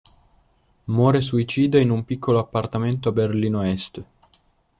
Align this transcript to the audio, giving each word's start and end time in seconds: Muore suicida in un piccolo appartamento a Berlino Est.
Muore 0.85 1.21
suicida 1.21 1.77
in 1.77 1.91
un 1.91 2.03
piccolo 2.05 2.39
appartamento 2.39 3.09
a 3.09 3.11
Berlino 3.11 3.61
Est. 3.61 4.03